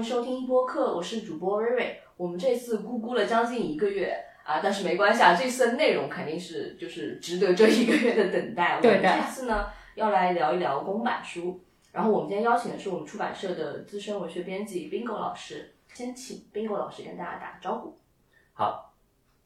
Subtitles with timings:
[0.00, 2.00] 迎收听播客，我是主播瑞瑞。
[2.16, 8.80] 我们这次咕咕了将近一个月啊，但是没关系啊，这次的内容肯定是就是值得这一个月的等待。
[8.80, 11.60] 对的我们这次呢要来聊一聊公版书，
[11.92, 17.98] 然后我们今天邀请的是我们出版社的资深文学编辑 Bingo 老师，先请 Bingo 老师跟大家打个招呼。
[18.54, 18.94] 好，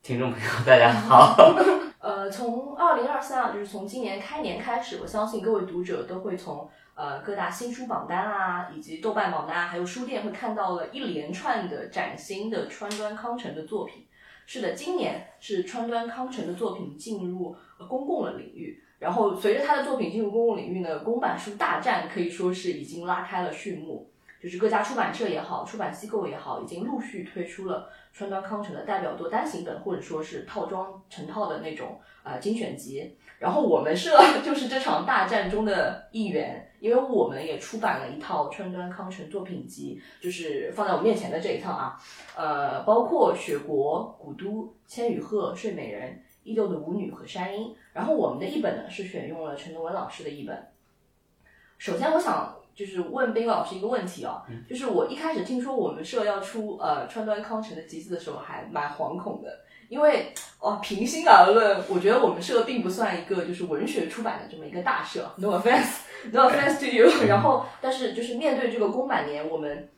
[0.05, 1.37] 听众朋友大家好。
[1.99, 14.07] 呃，从二零二三啊，就是从今年开年开始，我相信各位读者都会从呃各大新书榜单啊，以及豆瓣榜单啊，还有书店会看到了一连串的崭新的川端康成的作品。
[14.47, 17.57] 是的，今年是川端康成的作品进入
[17.89, 24.11] 公共的领域，然后随着他的作品进入公共领域呢，公版书大战可以说是已经拉开了序幕。
[24.43, 33.17] 就是各家出版社也好，出版机构也好，已经陆续推出了川端康成的代表作单行本，或者说是套装成套的那种呃精选集。
[33.39, 41.99] 然后我们社 就是这场大战中的一员，因为我们也出版了一套川端康成作品集，就是放在我面前的这一套啊，
[42.37, 47.75] 呃，包括雪国、古都、千与鹤、睡美人、依旧的舞女和山鹰。
[47.95, 50.63] 然后我们的译本呢是选用了陈德文老师的译本。
[51.79, 65.59] 首先，我想就是问冰老师一个问题啊，就是我一开始听说我们社要出呃川端康成的集子的时候，还蛮惶恐的，因为哦，平心而论，我觉得我们社并不算一个就是文学出版的这么一个大社，no
[66.33, 67.07] offense，no offense to you。
[67.29, 69.89] 然后，但是就是面对这个公版年，我们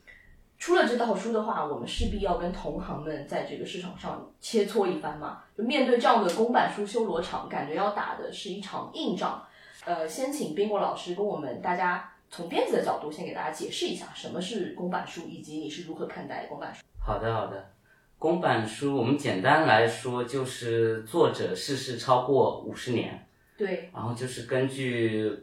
[0.59, 5.43] 出了这套书的话，我们势必要跟同行们在这个市场上切磋一番嘛。
[5.57, 9.47] 就面对这样的公版书修罗场，感觉要打的是一场硬仗。
[9.85, 16.83] 呃，先请冰果老师跟我们大家从编辑的角度，先给大家解释一下什么是公版书，以及你是如何看待公版书。
[16.99, 17.73] 好的，好的。
[18.19, 25.31] 公版书，我们简单来说，就是作者逝世超过五十年，对，然后就是根据《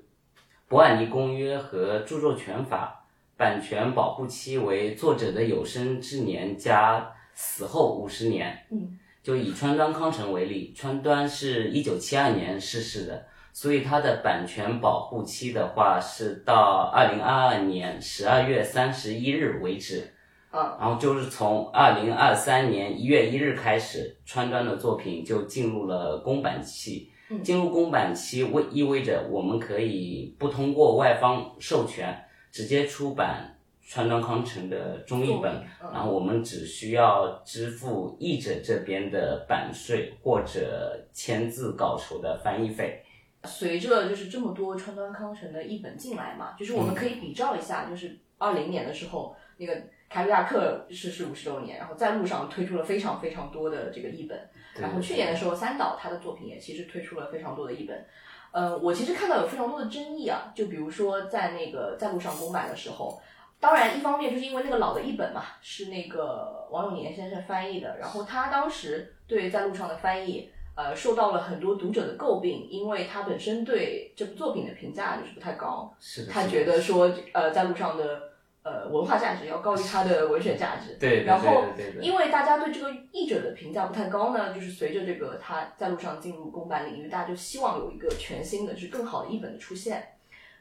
[0.73, 3.05] 伯尔尼公约》和著作权法，
[3.37, 8.57] 版权保护期为作者的有生之年加死后五十年。
[8.71, 13.23] 嗯，就以川端康成为例，川端是一九七二年逝世的，
[13.53, 20.11] 所以他的版权保护期的话是到二零二二年十二月三十一日为止。
[20.49, 27.11] 嗯，然后就是从二零二三年一月一日开始，川端的作品就进入了公版期。
[27.33, 35.51] 嗯进入公版期为意味着我们可以不通过外方授权，直接出版川端康成的中译本，
[35.81, 43.03] 嗯然后我们只需要支付译者这边的版税或者签字稿酬的翻译费。
[43.45, 49.81] 随着就是这么多川端康成的译本进来嘛，就是我们可以比照一下，就是二零年的时候，那个
[50.13, 54.39] 凯鲁亚克逝世五十周年，然后在路上推出了非常非常多的这个译本。
[54.75, 58.05] 然后去年的时候，三岛他的作品也其实推出了非常多的译本。
[58.51, 63.19] 呃，我其实看到有非常多的争议啊，就比如说在那个在路上公版的时候，
[63.59, 70.51] 当然一方面就是因为那个老的译本嘛，是那个王永年先生翻译的，然后他当时对在路上的翻译。
[70.75, 78.32] 呃，受到了很多读者的诟病，因为他本身对这部作品的评价就是不太高，是的，他觉得说，呃，在路上的
[78.63, 80.95] 呃文化价值要高于它的文学价值。
[80.99, 81.65] 对对然后
[82.01, 90.03] 因为大家对这个译者的评价不太高呢，就是随着这个他在路上进入公版领域，大家就希望有一个全新的，就是更好的译本的出现。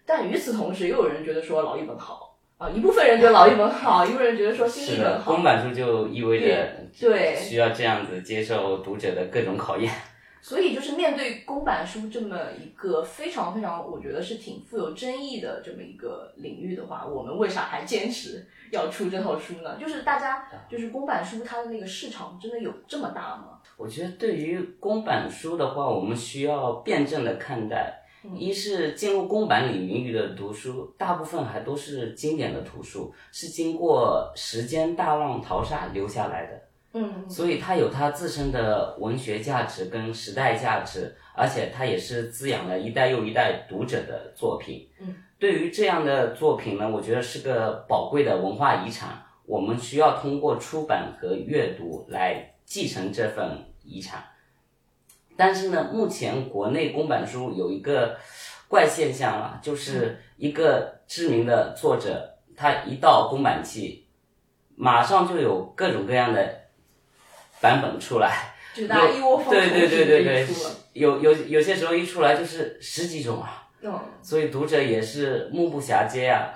[0.05, 5.33] 但与此同时，又有人觉得说老译本好啊，一部分人觉得老译本好，一部分人觉得说新译本好。
[5.33, 6.69] 公版书就意味着
[7.01, 9.93] 对需要这样子接受读者的各种考验。
[10.43, 19.77] 所以就是面对公版书这么一个非常非常，我觉得是挺富有争议的这么一个领域的话，我们为啥还坚持要出这套书呢？
[19.81, 23.61] 就是大家就是公版书它的那个市场真的有这么大吗？
[23.77, 28.01] 我觉得对于公版书的话，我们需要辩证的看待。
[28.25, 36.53] 嗯一是进入公版领域的读书，大部分还都是经典的图书，是经过时间大浪淘沙留下来的。
[36.95, 44.89] 嗯所以它有它自身的文学价值跟时代价值，而且它也是滋养了一代又一代读者的作品。
[45.01, 54.25] 嗯，对于这样的作品呢，我觉得是个宝贵的文化遗产，我们需要通过出版和阅读来继承这份遗产。
[55.35, 58.19] 但是呢，目前国内公版书有一个
[58.69, 64.07] 怪现象啊，就是一个知名的作者，他一到公版期，
[64.77, 66.62] 马上就有各种各样的
[67.63, 70.47] 版本出来，就大一窝蜂对对对对对
[70.93, 73.99] 有有有些时候一出来就是十几种啊，嗯。
[74.21, 76.51] 所以读者也是目不暇接啊。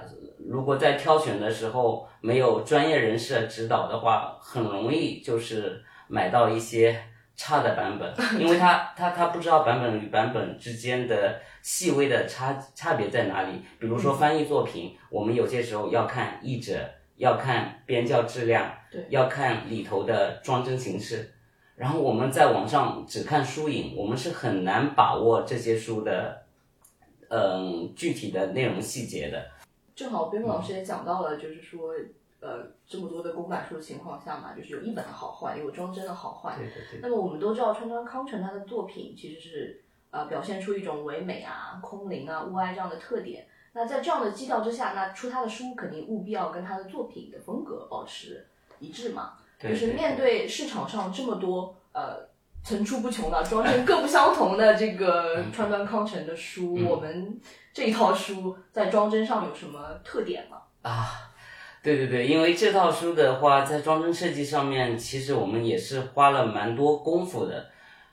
[0.49, 7.01] 如果在挑选的时候没有专业人士的指导的话，很容易就是买到一些
[7.37, 13.63] 差的版本， 因为他他他不知道版本与版本之间的细微的差差别在哪里。
[13.79, 16.79] 比如说翻译作品，我们有些时候要看译者
[17.17, 21.33] 要看编校质量，对要看里头的装帧形式。
[21.75, 26.47] 然后我们在网上只看书影，我们是很难把握这些书的，
[27.29, 29.47] 嗯、具体的内容细节的。
[29.95, 31.93] 正好边牧老师也讲到了，就是说，
[32.41, 36.57] 呃，这么多的公版书的情况下嘛，就是有一本的好坏，有装帧的好坏。
[36.57, 37.01] 对对对。
[37.03, 43.47] 那么我们都知道，川端康成他的作品其实是呃表现出一种唯美啊、空灵啊、物哀这样的特点。
[43.77, 48.47] 那在这样的基调之下，那出他的书肯定务必要跟他的作品的风格保持
[48.79, 49.35] 一致嘛。
[49.61, 52.27] 对就是面对市场上这么多呃
[52.65, 57.39] 层出不穷的装帧各不相同的这个川端康成的书，嗯我们
[57.75, 60.57] 这一套书在装帧上有什么特点吗？
[60.81, 61.31] 啊，
[61.83, 67.67] 对对对，因为这套书的话，在装帧设计上面，其实我们也是花了蛮多功夫的。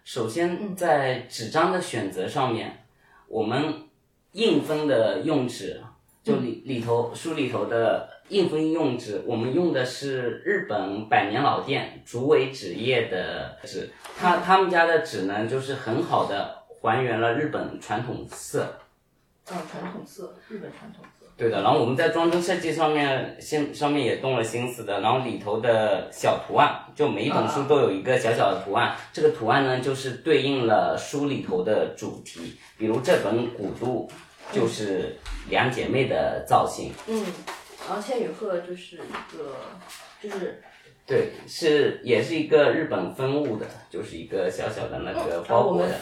[0.04, 2.86] 首先，在纸张的选择上面，
[3.27, 3.88] 我们
[4.33, 5.81] 印分的用纸，
[6.21, 18.80] 就里里头书里头的印分用纸，我们用的是日本百年老店竹尾纸业的纸，他他们家的纸呢，就是很好的还原了日本传统色。
[19.51, 21.22] 嗯，传统色，日本传统色。
[21.35, 34.07] 对的，然后我们在装帧设计上面，先上面也动了心思的，然后里头的小图案，就每一本书都有一个小小的图案，这个图案呢就是对应了书里头的主题，比如这本《古都》
[34.56, 35.18] 就是
[35.50, 37.25] 两姐妹的造型，嗯，
[37.88, 39.56] 然后千羽鹤就是一个，
[40.21, 40.62] 就是
[41.05, 45.94] 对，是也是一个日本分物的，就是一个小小的那个包裹的。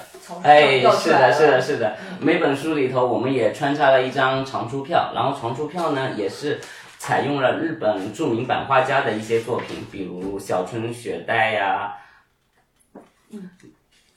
[0.44, 1.98] 哎，是的，是的，是的。
[2.20, 6.60] 每本书里头，我们也穿插了一张藏书票，然后藏书票呢，也是
[7.00, 11.98] 采用了日本著名版画家的一些作品，比如小春雪代呀、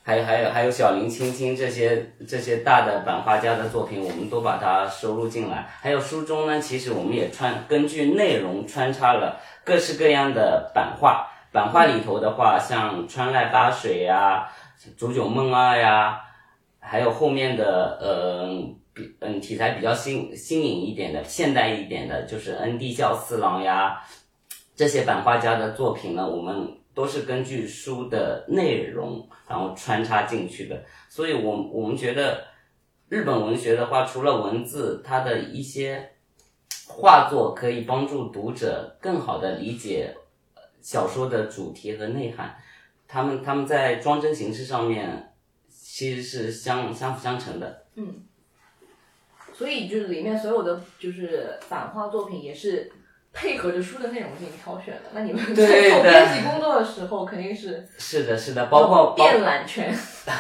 [0.07, 5.67] 还有还有还有小林青青这些这些大的版画家的作品，我们都把它收录进来。
[5.81, 11.27] 还有书中呢，其实我们也穿根据内容穿插了各式各样的版画。
[11.51, 14.47] 版画里头的话，像川濑八水呀、
[14.99, 16.21] 竹久梦二呀，
[16.81, 18.49] 还有后面的呃
[18.93, 24.03] 比嗯题材比较新新颖一点的、现代一点的，就是恩地教四郎呀，
[24.77, 30.85] 这些版画家的作品呢，我们都是根据书的内容然后穿插进去的。
[31.09, 32.47] 所以我我们觉得
[33.09, 36.13] 日本文学的话，除了文字，它的一些
[36.87, 40.17] 画作可以帮助读者更好的理解
[40.81, 42.57] 小说的主题和内涵。
[43.07, 45.35] 他们他们在装帧形式上面
[45.69, 47.87] 其实是相相辅相成的。
[47.97, 48.25] 嗯
[49.53, 52.91] 所以就是里面所有的就是版画作品也是
[53.35, 55.11] 配合着书的内容进行挑选的。
[55.13, 59.93] 那你们在做编辑工作的时候，肯定是是的，是的，包括包遍览全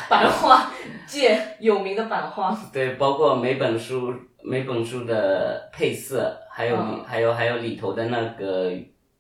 [0.08, 0.70] 版画
[1.06, 2.56] 界有名的版画。
[2.72, 8.72] 对，包括每本书每本书的配色，还有还有还有里头的那个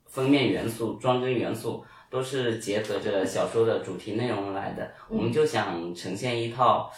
[0.06, 4.88] 封面元素、装帧元素，都是结合着小说的主题内容来的。
[5.08, 6.88] 我们就想呈现一套，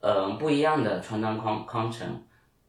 [0.00, 2.06] 嗯、不一样的穿搭框框成。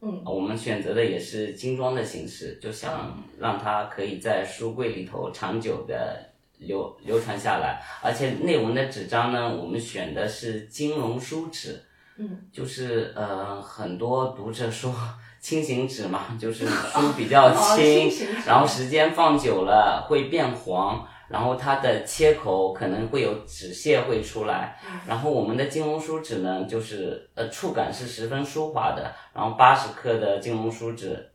[0.04, 6.28] 嗯，我们选择的也是精装的形式，就想让它可以在书柜里头长久的
[6.58, 7.80] 流流传下来。
[8.02, 11.80] 而且内文的纸张呢，我们选的是金融书纸。
[12.18, 14.94] 嗯，就是呃，很多读者说
[15.40, 18.10] 轻型纸嘛，就是 书比较哦轻，
[18.44, 24.78] 然后时间放久了会变黄，然后它的切口可能会有纸屑会出来。
[25.06, 31.32] 然后我们的金龙书纸呢，就是呃触感是十分舒滑的，然后八十克的金龙书纸，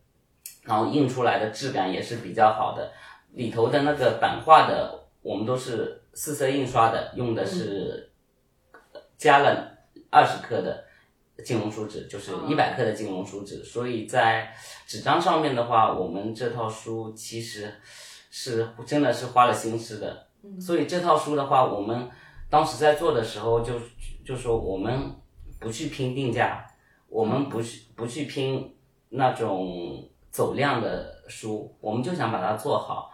[0.64, 2.92] 然后印出来的质感也是比较好的。
[3.34, 8.12] 里头的那个版画的，我们都是四色印刷的，用的是
[9.18, 9.78] 加了
[10.10, 10.86] 二十克的
[11.44, 14.52] 金龙书纸，就是一百克的金龙书纸，所以在
[14.88, 17.72] 纸张上面的话，我们这套书其实
[18.40, 20.28] 是真的是花了心思的。
[20.62, 22.08] 所以这套书的话，我们
[22.52, 23.74] 当时在做的时候就
[24.24, 25.12] 就说我们
[25.60, 26.64] 不去拼定价，
[27.10, 28.78] 我们不去不去拼
[29.10, 33.12] 那种走量的书，我们就想把它做好，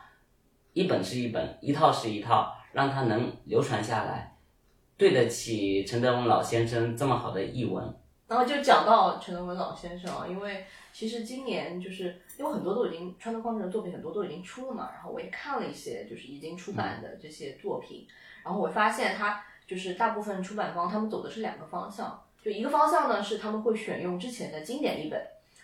[0.74, 4.36] 一本是一本，一套是一套，让它能流传下来，
[4.98, 7.82] 对得起陈德文老先生这么好的译文。
[8.27, 18.08] 然后就讲到陈德文老先生啊，因为其实今年就是因为很多都已经川端康成的作品很多都已经出了嘛，然后我也看了一些就是已经出版的这些作品，
[18.44, 25.20] 然后我发现他就是大部分出版方他们走的是两个方向，就一个方向呢是他们会选用之前的经典译本，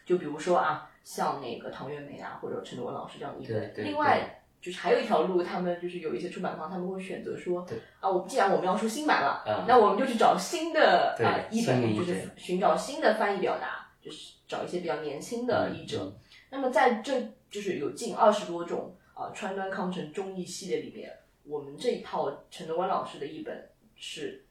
[0.05, 4.35] 就比如说啊像那个唐月梅啊或者陈德文老师这样的译本，对对另外。
[4.61, 7.65] 就是还有一条路，他们就是有一些出版方，他们会选择说，
[8.01, 9.63] 啊，我既然我们要出新版了，嗯。
[9.65, 16.03] 那我们就去找新的啊译本，就是寻找新的翻译表达，就是找一些比较年轻的译者。
[16.03, 16.13] 嗯
[16.51, 17.13] 那么在这
[17.47, 24.43] 就是有近二十多种啊、川端康成中译系列里面，我们这一套陈德湾老师的译本是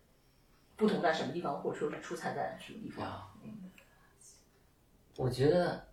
[0.76, 3.28] 不同在什么地方，或者说是出彩在什么地方？
[5.16, 5.88] 我觉得，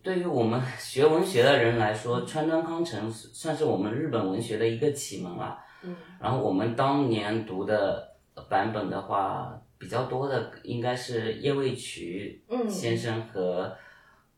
[0.00, 5.58] 对于我们 学文学的人来说，川端康成算是我们日本文学的一个启蒙了。
[5.82, 8.16] 嗯，然后我们当年读的
[8.48, 13.76] 版本的话，比较多的应该是叶未渠嗯先生和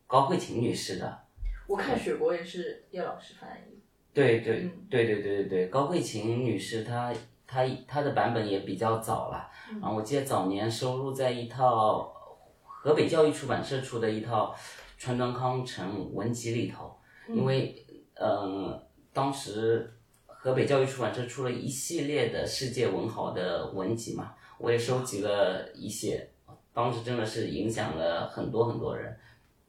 [0.06, 1.18] 高慧琴女士的。
[1.66, 3.80] 我看雪国也是叶老师翻译。
[4.12, 7.14] 对对嗯对对对对对，高慧琴女士她
[7.46, 9.48] 她她的版本也比较早了，
[9.80, 12.12] 然后我记得早年收录在一套
[12.62, 14.54] 河北教育出版社出的一套
[14.98, 16.96] 川端康成文集里头，
[17.28, 18.78] 因为嗯、
[19.14, 19.90] 当时
[20.26, 26.30] 河北教育出版社出了一系列的世界文豪的文集嘛，我也收集了一些，
[26.74, 29.18] 当时真的是影响了很多很多人。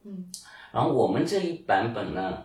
[0.04, 0.30] 嗯，
[0.72, 2.44] 然后我们这一版本呢，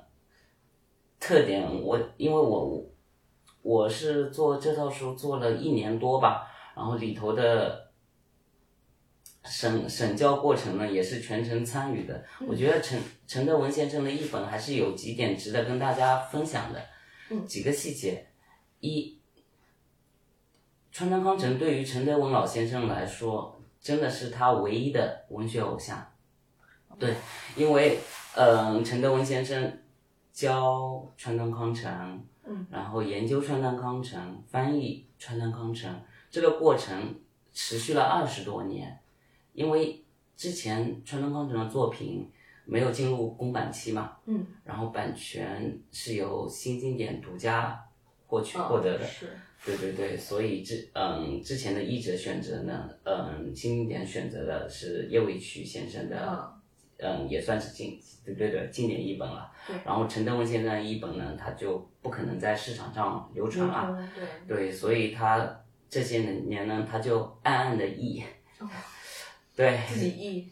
[1.20, 2.86] 特点我因为我
[3.62, 7.92] 我是做这套书做了一年多吧，然后里头的
[9.44, 12.24] 审审教过程呢也是全程参与的。
[12.48, 16.82] 我觉得陈陈德文先生的译本还是有几点值得跟大家分享的，
[17.30, 18.26] 嗯几个细节。
[18.80, 19.17] 一，
[20.98, 26.04] 川端康成对于陈德文老先生来说，真的是他唯一的文学偶像。
[26.98, 27.14] 对，
[27.56, 28.00] 因为
[28.36, 29.78] 嗯、陈德文先生
[30.34, 36.02] 教川端康成，嗯，然后研究川端康成，翻译川端康成，
[36.32, 37.20] 这个过程
[37.54, 39.00] 持续了二十多年。
[39.54, 40.04] 因为
[40.36, 42.28] 之前川端康成的作品
[42.66, 47.86] 没有进入公版期嘛，嗯，然后版权是由新经典独家
[48.26, 49.38] 获取嗯获得的，是。
[49.66, 56.54] 对对对，所以之嗯之前的译者选择呢，嗯新经典选择的是叶伟渠先生的，
[57.00, 59.52] 嗯也算是经对对对经典译本了。
[59.86, 64.10] 然后陈德文先生的译本呢，他就不可能在市场上流传了，嗯
[64.48, 64.56] 对。
[64.56, 68.24] 对，所以他这些年呢，他就暗暗的译，
[68.60, 68.70] 哦
[69.56, 70.48] 对，自己译。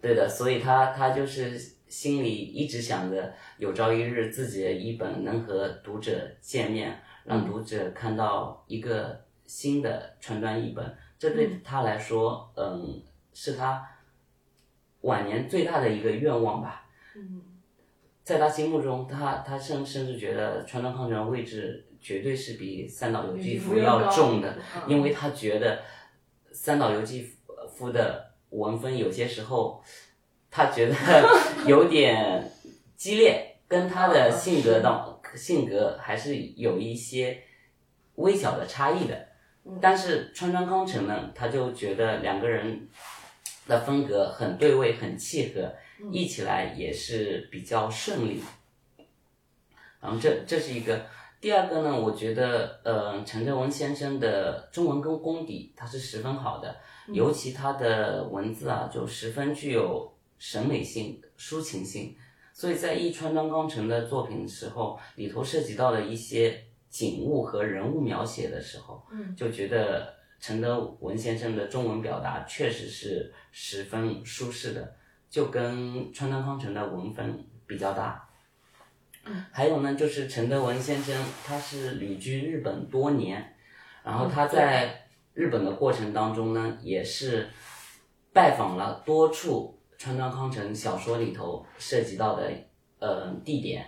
[0.00, 13.02] 对的，所以他他就是心里一直想着，有朝一日自己的译本能和读者见面，让读者看到一个新的川端译本，这对他来说，嗯，
[13.32, 13.86] 是他
[15.02, 16.86] 晚年最大的一个愿望吧。
[17.16, 17.42] 嗯。
[18.24, 24.82] 在他心目中，他他甚甚至觉得川端康成的位置绝对是比三岛由纪夫要重的，嗯。
[24.86, 25.82] 因为他觉得
[26.52, 27.28] 三岛由纪
[27.68, 29.82] 夫的文风有些时候，
[30.50, 30.94] 他觉得
[31.66, 32.48] 有点
[32.96, 37.42] 激烈，跟他的性格当性格还是有一些
[38.16, 39.28] 微小的差异的。
[39.80, 42.88] 但是川川康成呢，他就觉得两个人
[43.68, 45.72] 的风格很对位，很契合，
[46.10, 48.42] 一起来也是比较顺利。
[50.00, 51.06] 然后这这是一个，
[51.40, 56.76] 第二个呢，我觉得呃陈振文先生的中文跟功底他是十分好的，
[57.12, 62.16] 尤其他的文字啊就十分具有审美性、抒情性，
[62.52, 74.96] 所以在译川端康成的作品的时候，里头涉及到了一些景物和人物描写的时候，嗯就觉得陈德文先生的中文表达确实是十分舒适的，
[75.30, 78.28] 就跟川端康成的文风比较搭。
[79.52, 83.54] 还有呢，就是陈德文先生，他是旅居日本多年，
[84.02, 87.48] 然后他在日本的过程当中呢，也是
[88.32, 92.50] 拜访了多处川端康成小说里头涉及到的
[92.98, 93.86] 呃地点，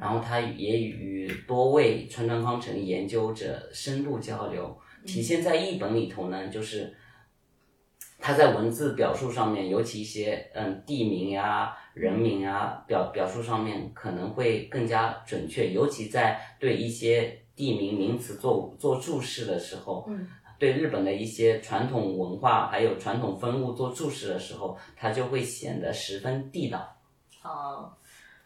[0.00, 4.76] 然后他也与多位川端康成研究者深度交流，
[5.06, 6.92] 体现在译本里头呢，就是
[8.18, 20.26] 他在文字表述上面，尤其一些嗯地名呀、人名啊表表述上面可能会更加准确，尤其在对一些地名名词做做注释的时候，嗯
[20.62, 26.78] 对日本的一些传统文化还有传统风物做注释的时候，它就会显得十分地道。
[27.42, 27.90] 啊，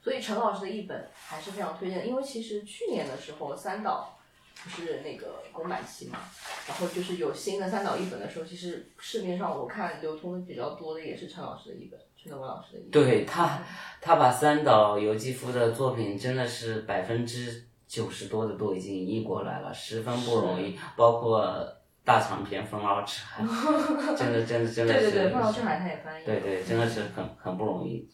[0.00, 4.18] 所以陈老师的译本还是非常推荐，因为其实去年的时候三岛
[4.64, 6.18] 不是那个公版期嘛，
[6.66, 12.92] 然后就是有新的三岛译本的时候，其实市面上我看流通的比较多的也是陈老师的译本，陈德文老师的译本。
[12.92, 13.62] 对他，
[14.00, 21.76] 他把三岛由纪夫的作品真的是百分之九十多的都已经译过来了，十分不容易，包括
[22.06, 23.42] 大长篇《风傲之海》，
[24.16, 26.24] 真的真的真的是，对对对，凤瑶之海他也翻译。
[26.24, 28.08] 对对，真的是很很不容易，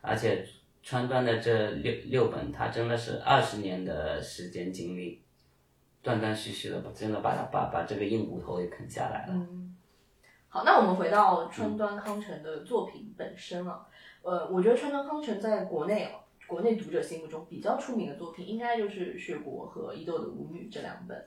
[0.00, 0.42] 而且
[0.82, 5.22] 川端的这六六本，他真的是二十年的时间经历，
[6.02, 9.34] 断断续续的，真的把他把把这个硬骨头给啃下来了。
[9.34, 9.76] 嗯，
[10.48, 13.86] 好，那我们回到川端康成的作品本身啊，
[14.22, 16.12] 呃，我觉得川端康成在国内啊，
[16.46, 21.22] 国内读者心目中比较出名的作品，应该就是《雪国》和《伊豆的舞女》这两本。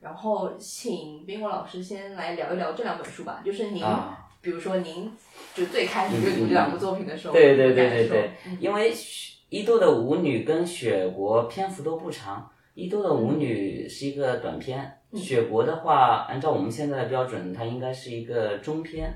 [0.00, 3.42] 然后，请冰火老师先来聊一聊这两本书吧。
[3.44, 4.22] 就是您，啊。
[4.42, 5.10] 比如说您
[5.56, 15.18] 就最开始阅读这两部作品的时候，对对对对对嗯，因为雪伊豆的舞女跟雪国篇幅都不长，伊豆的舞女是一个短篇，嗯。
[15.18, 19.12] 雪国的话，按照我们现在的标准，它应该是一个中篇。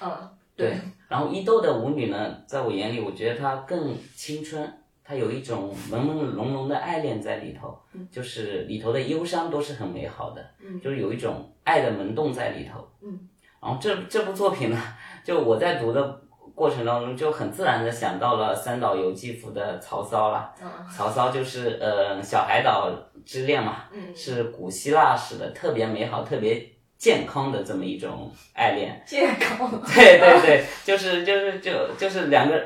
[0.00, 0.76] 嗯，对，
[1.08, 4.77] 然后伊豆的舞女呢，在我眼里，我觉得她更青春，
[5.08, 7.74] 她有一种朦朦胧胧的爱恋在里头，
[8.12, 12.86] 就是里头的忧伤都是很美好的，嗯就是有一种爱的萌动在里头。
[13.00, 13.18] 嗯，
[13.62, 14.76] 然后这这部作品呢，
[15.24, 16.20] 就我在读的
[16.54, 20.52] 过程当中，就很自然的想到了三岛由纪夫的《曹操》啦。
[20.60, 22.90] 嗯曹操就是呃小海岛
[23.24, 29.02] 之恋嘛，嗯，是古希腊式的特别美好、特别健康的这么一种爱恋。
[29.06, 32.60] 健康， 对对对，就是就是就就是两个，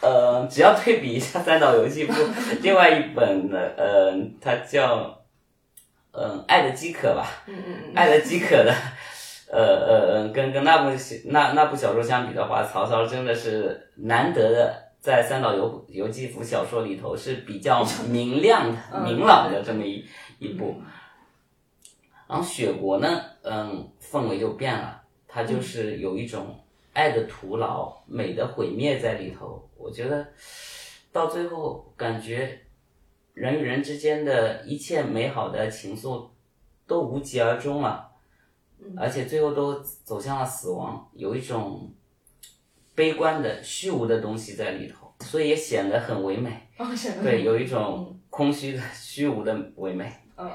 [0.00, 2.12] 呃，只要对比一下三岛由纪夫，
[2.60, 5.24] 另外一本呢，呃，它叫，
[6.12, 8.74] 嗯、爱的饥渴》吧，嗯嗯嗯，爱的饥渴》的，
[9.50, 10.90] 呃呃呃，跟跟那部
[11.24, 14.82] 那那部小说相比的话，曹操真的是难得的。
[15.00, 20.04] 在三岛由由纪夫小说里头是比较明亮的、嗯明朗的这么一
[20.40, 20.84] 一部，嗯
[22.28, 26.58] 然后雪国呢，嗯，氛围就变了，它就是有一种
[26.92, 29.65] 爱的徒劳、美的毁灭在里头。
[29.76, 30.26] 我觉得
[31.12, 32.60] 到最后，感觉
[33.34, 36.28] 人与人之间的一切美好的情愫
[36.86, 38.10] 都无疾而终了，
[38.96, 41.92] 而且最后都走向了死亡，有一种
[42.94, 46.68] 悲观的、虚无的东西在里头，所以也显得很唯美。
[47.22, 50.12] 对，有一种空虚的、 虚无的唯美。
[50.36, 50.50] 嗯，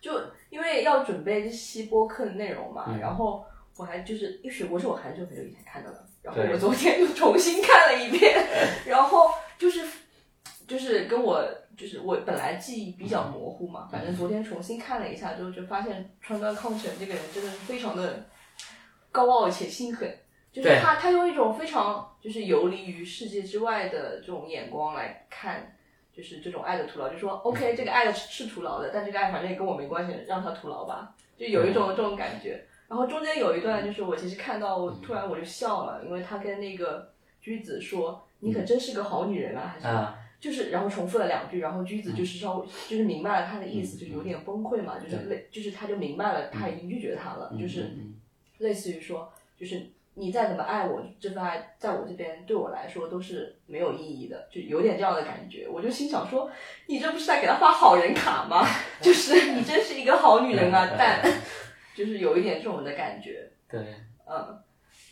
[0.00, 0.12] 就
[0.50, 3.44] 因为要准备这期播客的内容嘛，嗯然后
[3.76, 8.34] 我还就是因为雪国是我很久很久以前看到的了，然后我昨天又重新看了一遍，
[8.86, 9.86] 然后就是
[10.66, 11.44] 就是跟我
[11.76, 18.24] 就是我本来记忆比较模糊嘛，反正昨天重新看了一下之后，就发现川端康成这个人真的是非常的
[19.12, 20.18] 高傲且心狠。
[20.50, 25.76] 就是他，他用一种非常就是游离于世界之外的这种眼光来看，
[26.16, 32.64] 就是这种爱的徒劳，就说 OK，这个爱的是徒劳的，但这个爱反正也跟我没关系，让他徒劳吧，就有一种这种感觉。
[32.88, 48.14] 然后中间有一段就是我其实看到，我突然我就笑了，因为他跟那个居子说：“你可真是个好女人啊！”还是、啊，就是然后重复了两句，然后居子就是稍微就是明白了他的意思，就是有点崩溃嘛，就是类就是他就明白了他已经拒绝他了，就是嗯
[48.58, 55.66] 类似于说，就是你再怎么爱我，这份爱在我这边对我来说都是没有意义的，就有点这样的感觉。
[55.68, 56.48] 我就心想说，
[56.86, 58.64] 你这不是在给他发好人卡吗？
[59.00, 61.20] 就是你真是一个好女人啊， 但
[61.94, 63.94] 就是有一点这种的感觉，对。
[64.26, 64.58] 嗯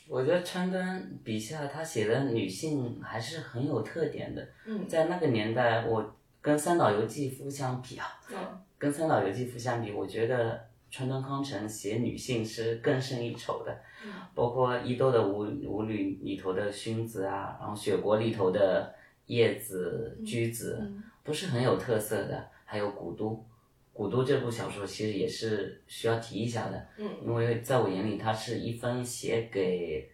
[0.09, 4.47] 我觉得川端笔下他写的女性还是很有特点的。
[4.67, 8.37] 嗯在那个年代，我跟三岛由纪夫相比啊，嗯
[8.77, 13.73] 跟三岛由纪夫相比，我觉得川端康成写女性是更胜一筹的。
[14.05, 18.93] 嗯包括伊豆的舞舞女里头的薰子啊，然后雪国里头的
[19.27, 22.49] 叶子、居子，嗯都是很有特色的。
[22.65, 23.47] 还有古都，
[23.93, 26.87] 古都这部小说其实也是需要提一下的。
[26.99, 30.11] 嗯因为在我眼里，它是一封写给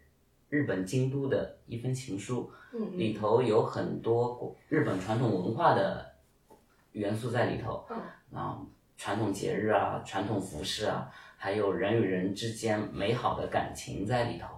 [0.48, 6.14] 日本京都的一封情书，嗯里头有很多日本传统文化的
[6.92, 7.96] 元素在里头，嗯
[8.32, 14.48] 然后传统节日啊、传统服饰啊，还有人与人之间美好的感情在里头，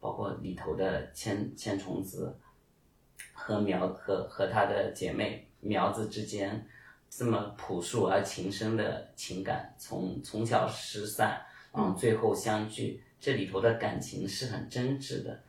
[0.00, 2.38] 包括里头的千千重子
[3.34, 6.66] 和苗和和她的姐妹苗子之间
[7.16, 11.40] 这么朴素而情深的情感，从从小失散，
[11.72, 15.44] 嗯最后相聚，这里头的感情是很真挚的。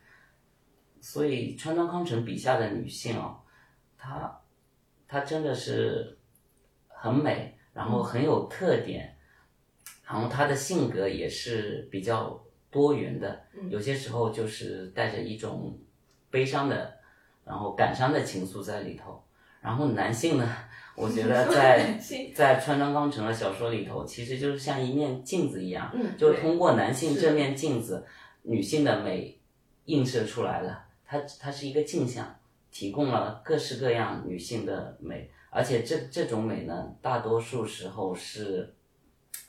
[1.00, 3.40] 所以川端康成笔下的女性哦，
[3.98, 4.40] 她
[5.08, 6.16] 她真的是
[6.86, 9.18] 很美，然后很有特点，
[10.04, 15.76] 然后她的性格也是比较多元的，有些时候就是带着一种
[16.30, 16.96] 悲伤的，
[17.44, 19.20] 然后感伤的情愫在里头。
[19.60, 20.56] 然后男性呢，
[20.96, 21.98] 我觉得在
[22.34, 28.04] 在川端康成的小说里头，其实就是像一面镜子一样，就通过男性这面镜子，
[28.42, 29.38] 女性的美
[29.84, 30.84] 映射出来了。
[31.04, 32.34] 它它是一个镜像，
[32.70, 38.74] 提供了各式各样女性的美，而且这这种美呢，大多数时候是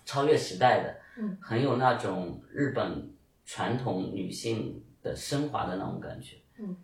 [0.05, 3.09] 超越时代的，嗯，很有那种日本
[3.45, 6.77] 传统女性的升华的那种感觉，嗯，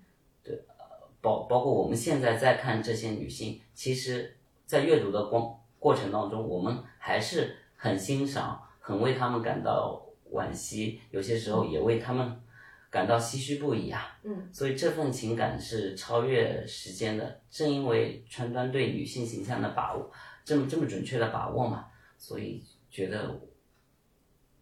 [0.43, 12.41] 对，呃包包括我们现在在看这些女性，其实，在阅读的过过程当中，我们还是很欣赏，很为他们感到惋惜，有些时候也为他们
[12.89, 14.17] 感到唏嘘不已啊。
[14.23, 17.41] 嗯，所以这份情感是超越时间的。
[17.49, 20.11] 正因为川端对女性形象的把握
[20.43, 23.39] 这么这么准确的把握嘛，所以觉得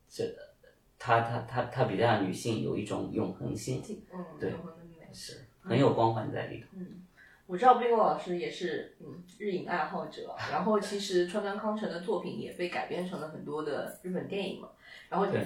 [0.09, 0.23] 这
[0.97, 4.53] 他他他他比这样女性有一种永恒性，嗯，对
[5.13, 6.67] 是很有光环在里头。
[7.51, 14.69] 我知道冰洛老师也是嗯日影爱好者，然后其实川端康成的作品也被改编成了很多的日本电影嘛，
[15.09, 15.41] 然后对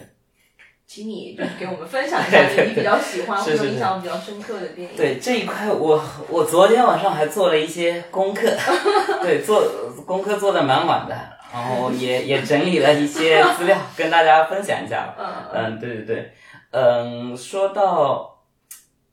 [0.85, 4.95] 请你就是给我们分享一下你比较喜欢或者印象比较深刻的电影。
[4.95, 8.47] 对这一块我，我昨天晚上还做了一些功课，
[9.23, 9.63] 对，做
[10.05, 11.15] 功课做的蛮晚的，
[11.51, 15.15] 然后也也整理了一些资料跟大家分享一下。
[15.17, 16.31] 嗯嗯，对对对，
[16.69, 18.43] 嗯，说到，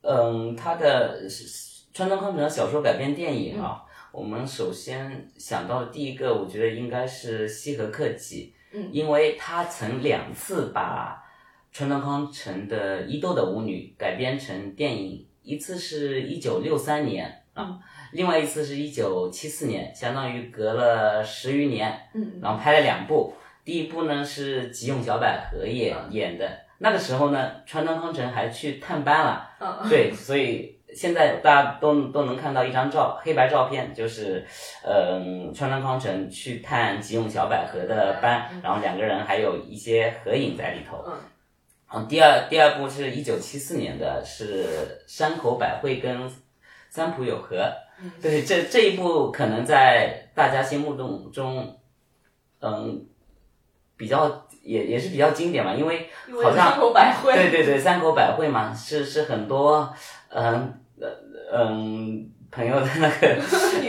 [0.02, 1.26] 嗯，他的
[1.92, 8.88] 川端康成的小说改编电影啊，我们首先想到的第一个，我觉得应该是《西河克己》，嗯。
[8.90, 11.22] 因为他曾两次把
[11.70, 17.78] 川端康成的《伊豆的舞女》改编成电影，一次是一九六三年啊，
[18.12, 22.40] 另外一次是一九七四年，相当于隔了十余年，嗯。
[22.40, 23.34] 然后拍了两部，
[23.66, 29.88] 第一部呢是吉永小百合演演的，那个时候呢，川端康成还去探班了，嗯。
[29.90, 34.46] 对，所以现在大家都都能看到一张照黑白照片，就是，
[34.84, 41.04] 嗯，川端康成去探吉永小百合的班，然后两个人还有一些合影在里头。
[41.06, 41.12] 嗯
[41.92, 44.64] 然后第二第二部是一九七四年的，是
[45.06, 46.22] 山口百惠跟
[46.88, 47.70] 三浦友和。
[48.22, 51.78] 对，这这一部可能在大家心目中中，
[52.62, 53.04] 嗯，
[53.94, 56.08] 比较也也是比较经典嘛，因为
[56.42, 59.94] 好像山口百惠，对对对，三口百惠嘛，是是很多
[60.30, 60.74] 嗯呃
[61.52, 63.26] 嗯朋友的那个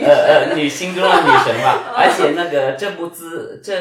[0.06, 3.74] 呃呃女心中的女神吧， 而且那个这部资这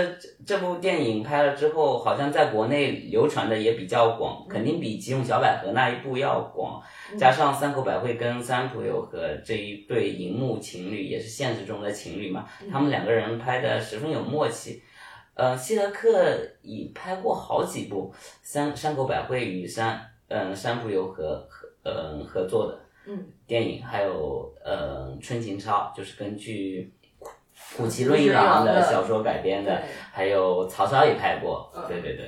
[0.45, 6.81] 这部电影拍了之后，好像在国内流传的也比较广，肯定比《吉永小百合》那一部要广。
[7.17, 14.81] 加上三口百惠跟三浦友和这一对荧幕情侣，也是现实中的情侣嘛，他们两个人拍的十分有默契。
[15.35, 23.25] 呃，希德克已拍过好几部山山口百惠与山嗯山浦友和合嗯合作的嗯。
[23.47, 26.93] 电影，还有呃春情超，就是根据
[27.77, 31.83] 古奇润一郎的的小说改编的，还有曹操也拍过，嗯。
[31.87, 32.25] 对对对，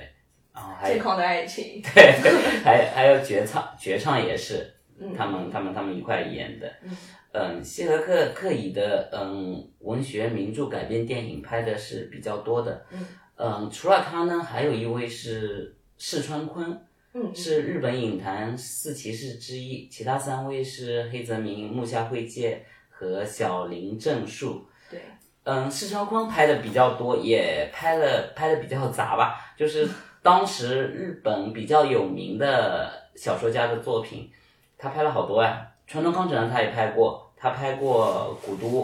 [0.54, 2.32] 然后还有健康的爱情，对 对，
[2.64, 5.14] 还还有绝唱绝唱也是，嗯。
[5.16, 6.72] 他们他们他们一块演的。
[6.84, 6.98] 嗯。
[7.38, 12.86] 嗯，希和克克以的嗯文学名著改编电影拍的是比较多的。
[12.92, 13.06] 嗯。
[13.38, 16.82] 嗯，除了他呢，还有一位是世川坤，
[17.18, 24.68] 嗯是日本影坛四骑士之一，其他三位是黑泽明、木下惠介和小林正树。
[24.92, 25.00] 对，
[25.46, 29.88] 嗯，世川坤拍的比较多，也拍了拍的比较杂吧，就是
[30.22, 34.30] 当时日本比较有名的小说家的作品，
[34.78, 35.72] 他拍了好多呀。
[35.88, 38.84] 川端康成他也拍过，他拍过《古都》，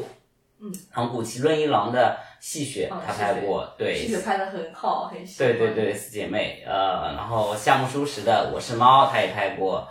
[0.61, 5.57] 嗯，然后古奇润一郎的《戏雪》哦他拍过，对，戏谑拍的很好，很喜欢。
[5.57, 9.87] 对对对，四姐妹，呃，然后夏目漱石的《我是猫》，他也拍过，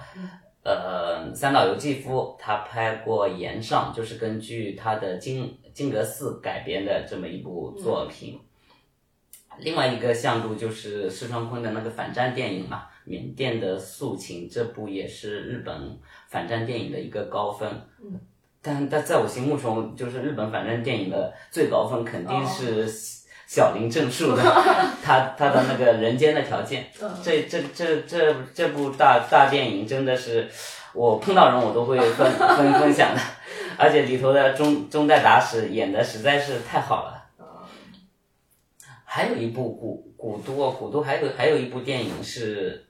[0.65, 8.41] 呃，三岛由纪夫他拍过《岩上》，就是根据他的金金阁寺改编的这么一部作品。
[9.59, 15.97] 另外一个向度就是四川昆的那个反战电影嘛，《缅甸的肃情》，这部也是日本
[16.29, 17.71] 反战电影的一个高分。
[18.63, 22.87] 但但在我心目中，就是日本反战电影的最高分肯定是
[23.47, 24.43] 小林正树的，
[25.03, 30.49] 他他的那个人间的条件，嗯这这这这这部大大电影真的是
[30.93, 33.21] 我碰到人我都会分 分分享的，
[33.79, 37.17] 而且里头的中中代达史演的实在是太好了。
[39.05, 42.87] 还有一部古古都哦，古都还有还有一部电影是，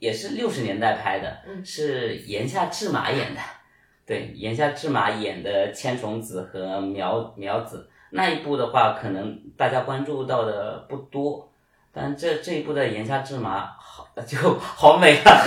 [0.00, 3.40] 也是六十年代拍的，嗯是岩下志麻演的。
[4.06, 11.50] 对，岩下志麻演的千重子和苗苗子那一部的话，可能大家关注到的不多，
[11.92, 15.44] 但这这一部的岩下志麻好 就好美啊，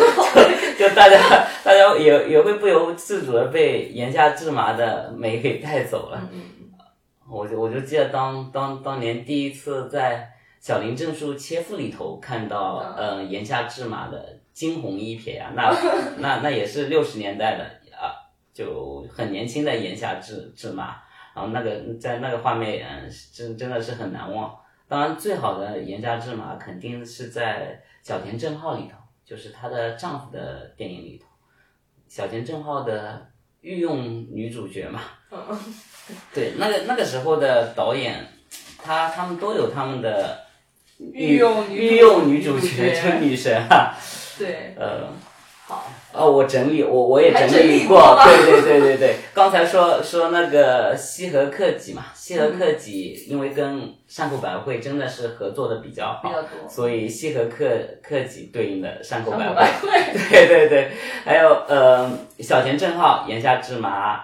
[0.78, 1.18] 就就大家
[1.64, 6.30] 大家也也会不由自主的被岩下志麻的美给带走了。
[7.30, 15.76] 我就我就记得当当当年第一次在小林正树切腹里头看到，嗯呃，岩下志麻的惊鸿一瞥呀、那
[16.20, 17.70] 那那也是六十年代的啊，
[18.56, 20.96] 就很年轻的岩下志志麻，
[21.36, 24.58] 然后那个在那个画面，嗯，真真的是很难忘。
[24.88, 31.28] 当然，最好的岩下志麻肯定是在小田正浩里头，就是她的丈夫的电影里头，
[32.08, 35.02] 小田正浩的御用女主角嘛。
[35.32, 35.40] 嗯
[36.34, 38.26] 对，那个那个时候的导演，
[38.78, 40.40] 他他们都有他们的
[41.00, 43.94] 御用女御用女主角，角 就女神啊。
[44.38, 45.14] 对，呃，好，
[46.16, 49.16] 哦，我整理，我我也整整理过过，对对对对对。
[49.34, 56.32] 刚才说说那个西河克己嘛，西河克己因为跟山口百惠真的是合作的比较好。
[56.70, 57.68] 所以西河克
[58.02, 59.64] 克己对应的山口百惠
[60.30, 60.92] 对对对，
[61.26, 64.20] 还有呃小田正浩、岩下智麻，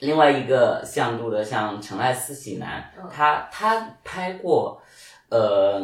[0.00, 4.82] 另外一个向度的像城濑四喜男，嗯他他拍过
[5.30, 5.80] 呃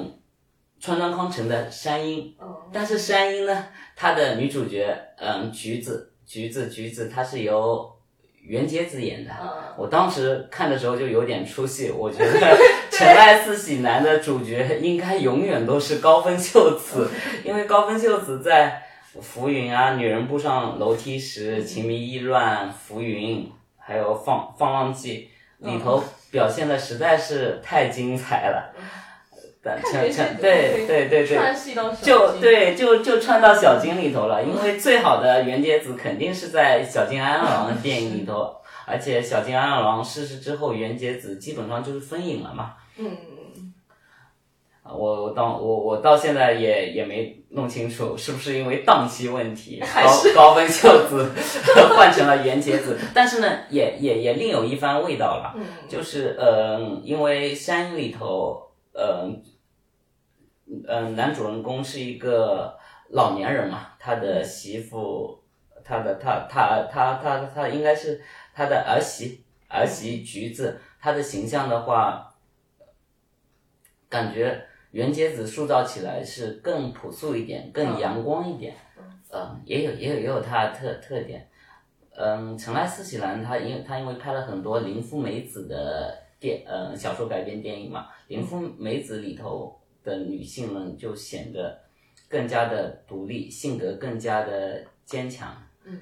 [0.82, 7.88] 川端康成的山鹰，嗯，但是山鹰呢，它的女主角嗯橘子橘子橘子，她是由
[8.42, 9.30] 袁洁子演的。
[9.40, 12.58] 嗯，我当时看的时候就有点出戏，我觉得
[12.90, 17.08] 城濑四喜男的主角应该永远都是高分秀子，
[17.44, 18.82] 因为高分秀子在
[19.22, 23.44] 《浮云》啊，《女人步上楼梯时》《情迷意乱》《浮云》
[23.78, 25.30] 还有放《放浪记》
[25.70, 28.74] 里头表现的实在是太精彩了。
[29.64, 31.38] 但看陈陈原节子对对对对，
[32.02, 42.74] 就，对，就就串到小金里头了，因为最好的原节子肯定是在小金安二郎的电影里头， 而且小金安二郎逝世之后，原节子基本上就是分影了嘛。
[42.98, 43.16] 嗯，
[44.82, 49.80] 啊我我到我我到现在也也没弄清楚是不是因为档期问题，
[50.34, 51.30] 高高分秀子
[51.94, 55.54] 换成了原节子，但是呢，也也也另有一番味道了。
[55.56, 58.60] 嗯，就是嗯、因为山里头，
[60.66, 62.78] 嗯、嗯、男主人公是一个
[63.10, 65.42] 老年人嘛，他的媳妇，
[65.84, 68.22] 他的他他他他他应该是
[68.54, 72.34] 他的儿媳儿媳橘子，她的形象的话，
[74.08, 78.76] 感觉原节子塑造起来是更朴素一点，更阳光一点，
[79.32, 81.48] 嗯、也有也有也有他的特特点。
[82.14, 91.80] 嗯，城濑四喜男他因他因为拍了很多林夫美子的电嗯小说改编电影嘛，林夫美子里头的女性们就显得
[92.28, 95.56] 更加的独立，性格更加的坚强。
[95.84, 96.00] 嗯，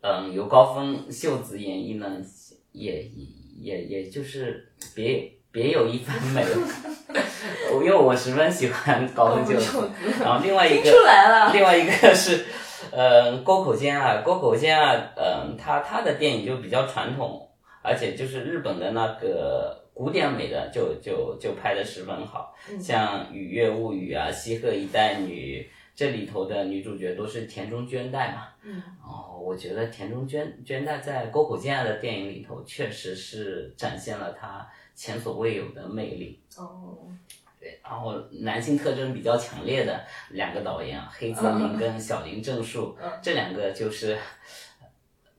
[0.00, 2.20] 嗯，由高峰秀子演绎呢，
[2.72, 3.26] 也也
[3.60, 6.44] 也也就是别别有一番美。
[7.72, 12.44] 我 因为我十分喜欢高峰秀子，然后另外一个出来了，另外一个是，
[12.90, 17.48] 呃，沟口健啊，沟口健啊，嗯、他他的电影就比较传统，
[17.82, 25.62] 而且就是日本的那个古典美的就就就拍的十分好，像《雨月物语》啊，《西鹤一代女》
[25.94, 28.48] 这里头的女主角都是田中绢代嘛。
[28.62, 28.82] 嗯。
[29.00, 36.40] 哦，我觉得田中绢绢代在沟口健二的电影里头确实是展现了她前所未有的魅力。
[36.56, 37.06] 哦，
[37.60, 44.18] 对，然后男性特征比较强烈的两个导演啊，黑泽明跟小林正树，嗯这两个就是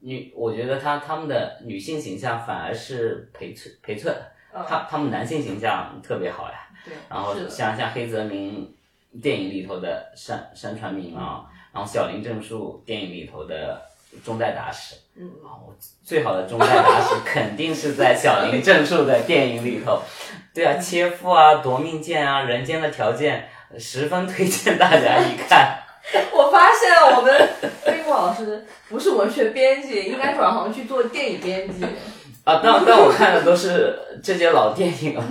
[0.00, 4.30] 女，我觉得他他们的女性形象反而是陪衬陪衬，嗯
[4.62, 6.68] 他他们男性形象特别好呀。
[6.84, 8.74] 对，然后像像黑泽明
[9.22, 13.80] 电影里头的山山川明啊，然后小林正树电影里头的
[14.22, 20.02] 中代达史，嗯，啊，我最好的中代达史肯定是在小林正树的电影里头。
[20.54, 25.78] 对啊，切腹啊，夺命剑啊，人间的条件，十分推荐大家一看。
[26.32, 27.48] 我发现了我们
[27.86, 31.84] 冰果老师不是文学编辑，应该转行去做电影编辑。
[32.44, 35.24] 啊，但但我看的都是这些老电影了，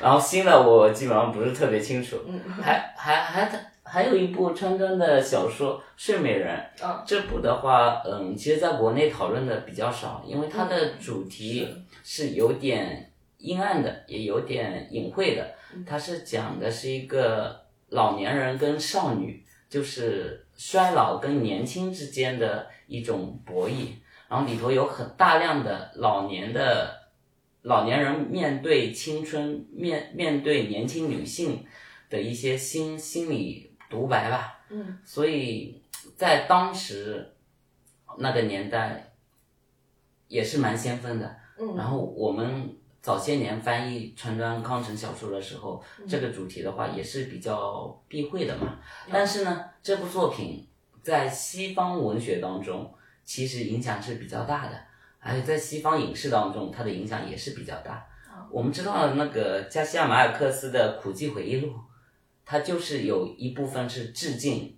[0.00, 2.16] 然后新的我基本上不是特别清楚。
[2.26, 3.50] 嗯还还还
[3.82, 11.68] 还有一部川端的小说《睡美人》，嗯这部的话，嗯，其实在国内讨论的比较少，因为它的主题
[12.04, 15.44] 是有点阴暗的，也有点隐晦的。
[15.84, 23.86] 它是讲的是一个老年人跟少女，就是衰老跟年轻之间的一种博弈。
[24.32, 27.02] 然后里头有很大量的老年的
[27.60, 31.62] 老年人面对青春、面面对年轻女性
[32.08, 34.58] 的一些心心理独白吧。
[34.70, 35.82] 嗯，所以
[36.16, 37.34] 在当时
[38.16, 39.12] 那个年代
[40.28, 41.36] 也是蛮先锋的。
[41.58, 48.78] 嗯然后我们早些年翻译川端康成小说的时候，这个主题的话也是比较避讳的嘛。
[49.12, 50.66] 但是呢，这部作品
[51.02, 54.78] 在西方文学当中其实影响是比较大的，
[55.20, 58.06] 而且在西方影视当中，它的影响也是比较大。
[58.50, 61.68] 我们知道那个加西亚马尔克斯的《苦寂回忆录》，
[62.44, 64.76] 它就是有一部分是致敬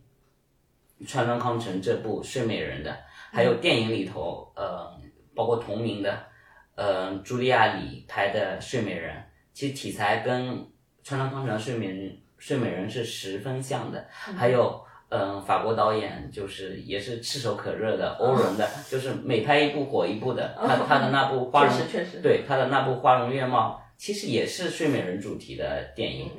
[1.06, 2.96] 川端康成这部《睡美人》的，
[3.32, 4.92] 还有电影里头，呃，
[5.34, 6.26] 包括同名的，
[6.74, 9.16] 呃，茱莉亚里拍的《睡美人》，
[9.52, 10.68] 其实题材跟
[11.02, 14.83] 川端康成的《睡美人》《睡美人》是十分像的，还有。
[15.16, 20.56] 嗯，法国导演就是也是炙手可热的欧伦的，就是每拍一部火一部的。
[20.58, 26.30] 他他的那部花容确实确实，对他的那部《花容月貌》，其实也是睡美人主题的电影，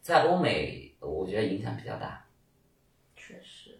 [0.00, 2.24] 在欧美我觉得影响比较大。
[3.16, 3.78] 确实，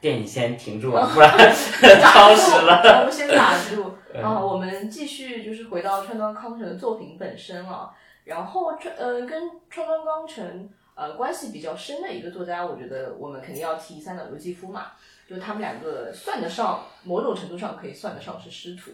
[0.00, 1.30] 电影先停住吧，不然
[2.00, 2.82] 超时了。
[3.00, 7.92] 我们先打住啊，我们继续就是回到川端康成的作品本身了。
[8.24, 14.92] 然后川呃跟川端康成呃关系比较深的一个作家，我觉得我们肯定要提三岛由纪夫嘛。
[15.28, 18.90] 就他们两个算得上某种程度上可以算得上是师徒，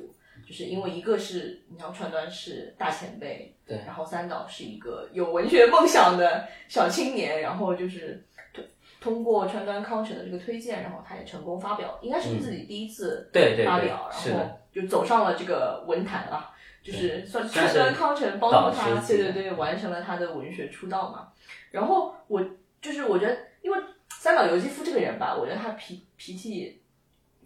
[0.47, 8.65] 就是因为一个是你像川端是大前辈，对，然后三岛是一个有文学梦想的小青年，然后就是通
[9.01, 21.29] 通过川端康成的这个推荐，然后他也成功发表，应该是自己第一次对对对发表，然后就走上了这个文坛啊，就是算川端康成帮助他，对对对，完成了他的文学出道嘛。
[21.71, 22.45] 然后我
[22.81, 23.79] 就是我觉得，因为
[24.09, 26.81] 三岛由纪夫这个人吧，我觉得他脾脾气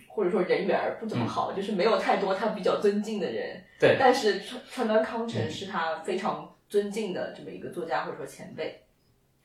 [0.08, 3.62] 或者说人缘儿不怎么好，就是没有太多他比较尊敬的人。
[3.80, 8.80] 对但是川川端康成是他非常尊敬的这么一个作家或者说前辈。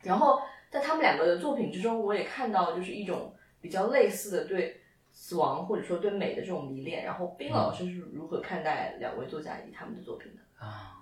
[0.04, 7.04] 然后在他们两个的作品之中，我也看到就是一种比较类似的对死亡或者说对美的这种迷恋。
[7.04, 10.63] 然后冰老师是如何看待两位作家以及他们的作品的？
[10.63, 10.98] 啊，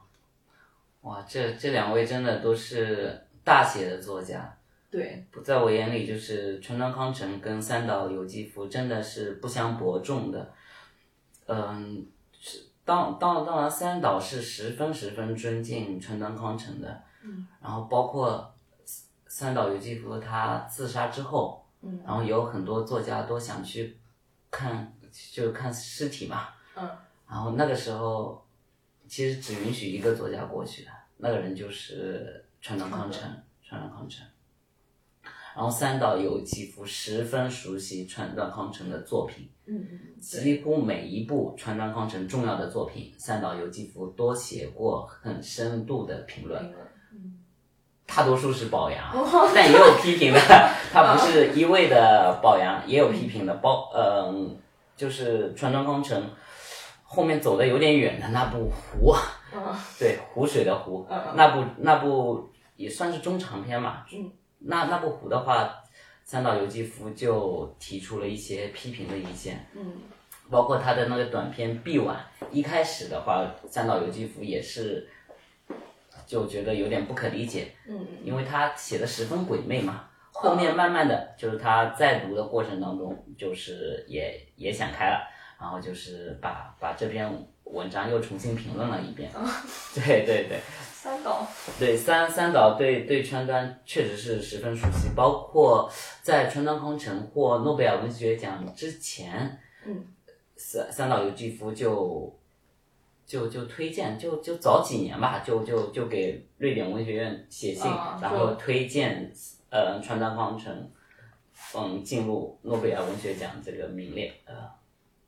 [1.01, 4.57] 哇，这这两位真的都是大写的作家。
[4.89, 10.53] 对，不在我眼里，就是川端康成跟三岛由纪夫真的是不相伯仲的。
[11.47, 12.07] 嗯，
[12.39, 17.03] 是当当当然，三岛是十分十分尊敬川端康成的。
[17.21, 17.45] 嗯。
[17.61, 18.55] 然后包括
[19.27, 23.97] 三岛由纪夫他自杀之后，嗯然后有很多作家都想去
[24.49, 24.93] 看，
[25.33, 26.47] 就看尸体嘛。
[26.75, 26.89] 嗯。
[27.27, 28.45] 然后那个时候，
[29.09, 33.21] 其实只允许一个作家过去的，那个人就是川端康成，
[33.61, 34.25] 川端康成。
[35.55, 39.87] 然后三岛由纪夫十分熟悉川端康成的作品，嗯
[40.19, 46.59] 几乎每一部川端康成重要的作品，三岛由纪夫都写过很深度的评论。
[47.13, 47.37] 嗯
[48.07, 49.13] 大多数是褒扬，
[49.53, 50.39] 但也有批评的。
[50.91, 53.53] 他不是一味的褒扬，也有批评的。
[53.57, 54.57] 包嗯、
[54.97, 56.31] 就是川端康成
[57.03, 59.13] 后面走的有点远的那部《湖》，
[59.53, 64.05] 嗯对湖水的湖，那部那部也算是中长篇嘛。
[64.13, 65.83] 嗯那那部《湖》的话，
[66.23, 69.67] 三岛由纪夫就提出了一些批评的意见。
[69.75, 70.01] 嗯
[70.49, 72.17] 包括他的那个短片《臂挽》，
[72.51, 75.09] 一开始的话，三岛由纪夫也是
[76.27, 80.07] 就觉得有点不可理解，嗯嗯因为他写的十分鬼魅嘛。
[80.31, 85.27] 后面慢慢的就是他在读的过程当中，就是也也想开了，
[85.59, 87.31] 然后就是把把这篇
[87.75, 89.29] 文章又重新评论了一遍。
[89.93, 90.59] 对对对，
[90.93, 95.91] 三岛，对三三岛对对川端确实是十分熟悉，包括
[96.23, 100.05] 在川端康成获诺贝尔文学奖之前，嗯，
[100.55, 102.35] 三三岛由纪夫就
[103.27, 109.31] 就就推荐，就就早几年吧，就就就给瑞典文学院写信，啊然后推荐
[109.69, 110.89] 呃川端康成，
[111.75, 114.53] 嗯进入诺贝尔文学奖这个名列，呃。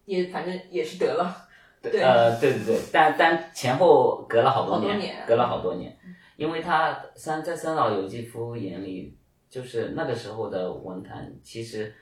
[0.06, 1.47] 也反正也是得了，
[1.82, 2.02] 对。
[2.02, 5.98] 呃，对对对，但但前后隔了好多年隔了好多年，
[6.36, 9.18] 因为他三在三岛由纪夫眼里，
[9.50, 11.94] 就是那个时候的文坛，其实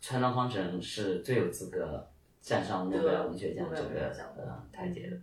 [0.00, 2.08] 川端康成是最有资格
[2.40, 5.16] 站上诺贝尔文学奖这个呃台阶的。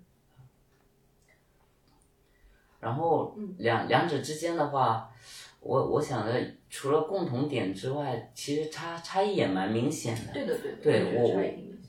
[2.80, 5.10] 然后两两者之间的话，
[5.62, 6.34] 我我想着
[6.70, 10.34] 除了共同点之外，其实差差异也蛮明显的。
[10.34, 11.30] 对的对的，对我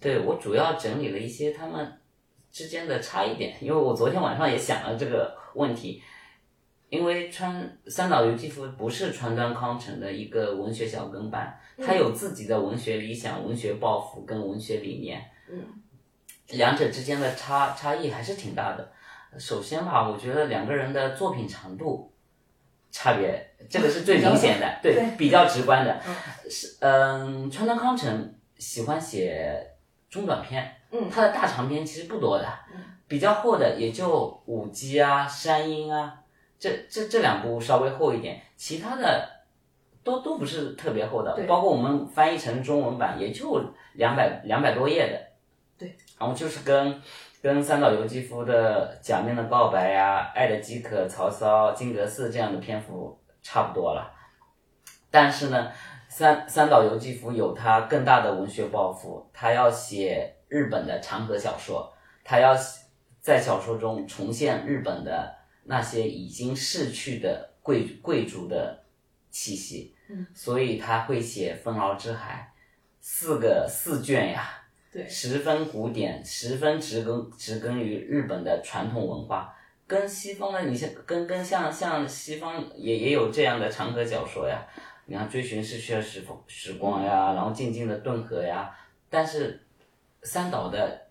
[0.05, 1.91] 对我主要整理了一些他们
[2.53, 6.03] 之间的差异点，因为我昨天晚上也想了这个问题。
[6.91, 15.65] 因为川三岛由纪夫不是川端康成的一个文学小跟班，他有自己的文学理想、文学抱负跟文学理念，嗯，
[16.51, 18.93] 两者之间的差差异还是挺大的。
[19.39, 22.13] 首先吧，我觉得两个人的作品长度
[22.93, 26.01] 差别，这个是最明显的，对，对比较直观的。
[26.07, 26.15] 嗯
[26.49, 29.74] 是，嗯，川端康成喜欢写
[30.15, 31.11] 中短篇，嗯。
[31.11, 32.81] 它的大长篇其实不多的，嗯。
[33.07, 36.15] 比较厚的也就舞姬啊、山鹰啊，
[36.59, 39.29] 这这这两部稍微厚一点，其他的
[40.03, 43.61] 都都不是特别厚的对，包括我们翻译成中文版也就
[43.93, 45.21] 两百两百多页的，
[45.79, 47.03] 对，然后就是跟
[47.43, 54.11] 跟三岛由纪夫的《假面的告白》呀、《爱的饥渴》、《曹操》、《金阁寺》这样的篇幅差不多了，
[55.11, 55.71] 但是呢，
[56.17, 61.93] 三三岛由纪夫有他更大的文学抱负，他要写日本的长河小说，
[62.23, 62.57] 他要
[63.21, 65.35] 在小说中重现日本的
[65.65, 68.85] 那些已经逝去的贵贵族的
[69.33, 72.53] 气息，嗯，所以他会写《丰饶之海》，
[73.01, 74.49] 四个四卷呀，
[74.93, 75.09] 对。
[75.09, 79.53] 十分古典，十分植根植根于日本的传统文化，
[79.89, 84.65] 跟西方的你像跟跟像像西方也也有这样的长河小说呀，
[85.07, 88.75] 你看追寻是需要时风时光呀，然后静静的顿河呀，
[89.11, 89.63] 但是
[90.23, 91.07] 三岛的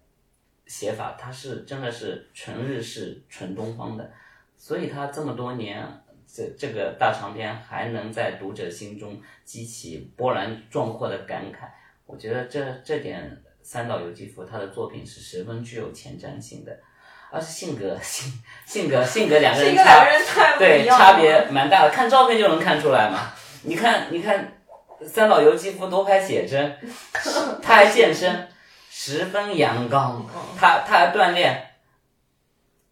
[0.65, 4.11] 写法，它是真的是纯日式、纯东方的，
[4.57, 5.87] 所以他这么多年
[6.27, 11.67] 这这个大长篇还能在读者心中激起波澜壮阔的感慨，
[12.05, 16.77] 我觉得这这点三岛由纪夫他的作品是十分具有前瞻性的。
[17.35, 18.31] 而是性格性
[18.63, 19.75] 性格性格两个人
[20.23, 23.33] 差对差别蛮大的，看照片就能看出来嘛。
[23.63, 24.59] 你看你看，
[25.05, 26.77] 三岛由纪夫多拍写真，
[27.61, 28.47] 他还健身，
[28.89, 30.25] 十分阳刚。
[30.59, 31.71] 他他还锻炼，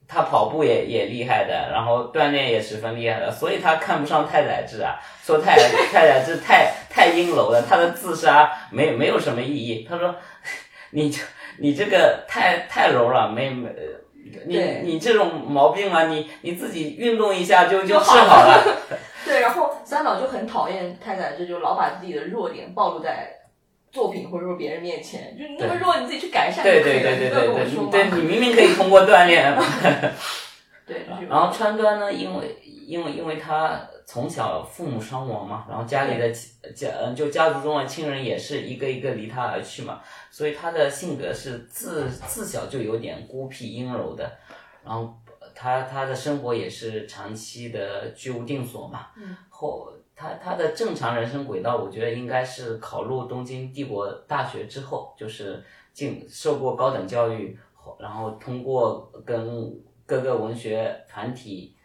[0.08, 5.58] 他跑步也也厉害的，然后锻炼也十分厉害的，所以他看不上太宰治啊，说太
[5.92, 9.86] 太宰治太太阴柔了，他的自杀没没有什么意义。
[9.90, 10.16] 他说，
[10.92, 11.14] 你
[11.58, 13.70] 你这个太太柔了，没没。
[14.46, 18.64] 你你这种毛病嘛，你你自己运动一下就就治好了。
[19.32, 23.34] 对，然后三岛就很讨厌太宰治，就老把自己的弱点暴露在
[23.92, 27.02] 作品或者说别人面前，就那么弱你自己去改善就可以了。
[27.02, 29.58] 对对对对对对，对你明明可以通过锻炼。
[30.86, 31.06] 对。
[31.30, 36.30] 然后川端呢，因为因为因为他从小父母双亡嘛，然后家里的
[36.76, 40.02] 家嗯就家族中的亲人也是一个一个离他而去嘛。
[40.30, 44.30] 所以他的性格是自自小就有点孤僻阴柔的，
[44.84, 45.14] 然后
[45.62, 49.10] 他他的生活也是长期的居无定所嘛。
[49.48, 57.56] 后他他的正常人生轨道，我觉得应该是考入东京帝国大学之后，就是进受过高等教育，
[58.00, 61.76] 然后通过跟各个文学团体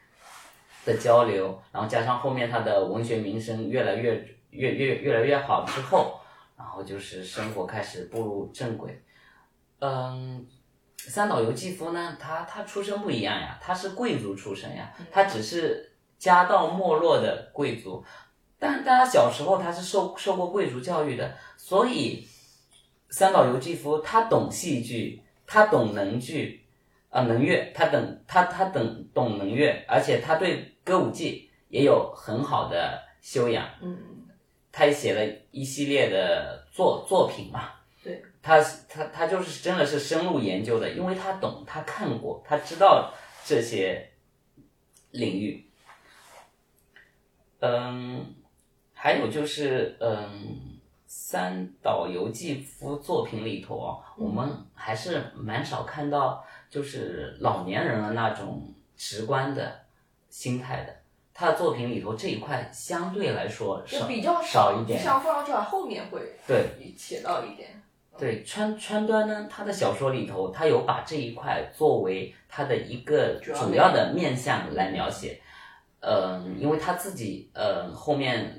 [0.87, 6.18] 的交流，然后加上后面他的文学名声越来越越越越来越好之后。
[6.59, 9.03] 然后就是生活开始步入正轨，
[9.79, 10.47] 嗯，
[11.09, 18.04] 三岛由纪夫呢，他他出身不一样呀，他是贵族出身呀，他只是家道没落的贵族，
[18.59, 22.26] 但但他小时候他是受受过贵族教育的，所以
[23.11, 26.64] 三岛由纪夫他懂戏剧，他懂能剧，
[27.11, 33.96] 啊能乐，他等他他等懂能乐，而且他对歌舞伎也有很好的修养，嗯。
[34.78, 37.70] 他也写了一系列的作作品嘛，
[38.07, 43.12] 对，他他他就是真的是深入研究的，因为他懂，他看过，他知道
[43.44, 44.12] 这些
[45.11, 45.68] 领域。
[47.59, 48.32] 嗯，
[48.94, 50.78] 还有就是嗯，
[51.09, 59.80] 三岛由纪夫作品里头啊，我们还是蛮少看到就是老年人的那种直观的
[60.28, 60.94] 心态的。
[61.34, 67.82] 他的作品里头这一块相对来说少比较少一点，像《富之外后面会对写到一点。
[68.18, 75.40] 对川川端呢，他的小说里头，他有把这一块作为他的一个主要的面向来描写。
[76.00, 78.56] 嗯，因为他自己呃后面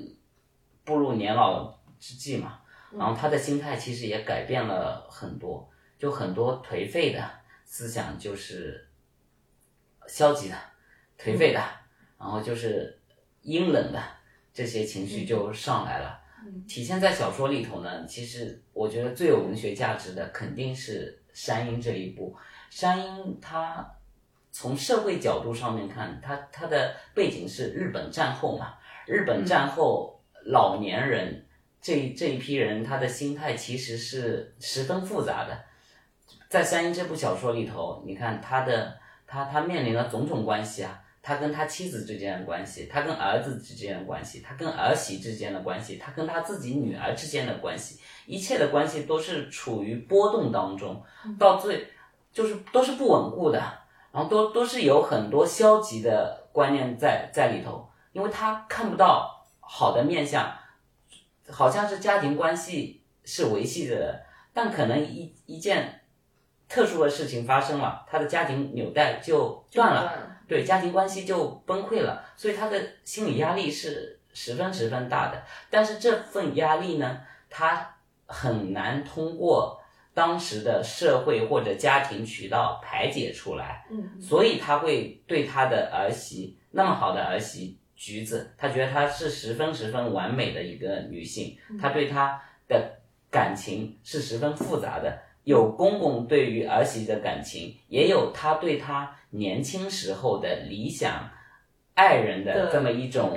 [0.84, 2.60] 步入年老之际嘛，
[2.92, 7.22] 然后他的心态其实也改变了很多，就很多颓废的
[7.64, 8.88] 思想就是
[10.06, 10.56] 消极的、
[11.18, 11.60] 颓废的。
[12.18, 12.98] 然后就是
[13.42, 14.02] 阴冷的
[14.52, 16.20] 这些情绪就上来了，
[16.66, 18.06] 体现在小说里头呢。
[18.06, 22.34] 其实我觉得最有文学价值的肯定是山鹰这一部。
[22.70, 23.88] 山鹰它
[24.52, 28.74] 从社会角度上面看，它它的背景是日本战后嘛，
[29.06, 31.46] 日本战后老年人
[31.80, 35.64] 这这一批人，他的心态其实是十分复杂的。
[36.48, 41.02] 在山鹰这部小说里头，你看他的他他面临了种种关系啊。
[41.28, 51.04] 他跟他妻子之间的关系，他跟儿子之间的关系，他跟儿媳之间的关系，他跟他自己女儿之间的关系，一切的关系都是处于波动当中，
[51.38, 51.86] 到最
[52.32, 53.58] 就是都是不稳固的，
[54.10, 60.50] 然后都都是有很多消极的观念在在里头，因为他看不到好的面相，
[61.50, 64.22] 好像是家庭关系是维系着的，
[64.54, 66.00] 但可能一一件
[66.70, 70.37] 特殊的事情发生了，他的家庭纽带就断了。
[70.48, 75.42] 对家庭关系就崩溃了，所以他的心理压力是十分十分大的。
[75.68, 77.20] 但是这份压力呢，
[77.50, 77.96] 他
[78.26, 79.80] 很难通过
[80.14, 83.86] 当时的社会或者家庭渠道排解出来。
[83.90, 92.98] 嗯，所以他会对他的儿媳那么好的儿媳橘子，他觉得她是十分十分完美的一个女性，他对她的
[93.30, 95.18] 感情是十分复杂的。
[95.44, 101.30] 有公公对于儿媳的感情，也有他对他年轻时候的理想
[101.94, 103.36] 爱人的这么一种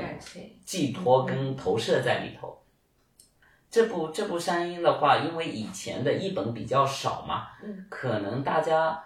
[0.65, 2.57] 寄托跟投射在里头。
[3.69, 7.47] 这部这部山鹰的话，因为以前的译本比较少嘛，
[7.89, 9.01] 可能大家